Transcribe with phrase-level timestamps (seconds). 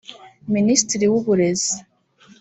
[0.55, 1.73] Minisitiri w’uburezi